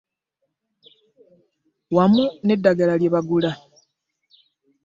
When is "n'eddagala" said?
2.45-2.93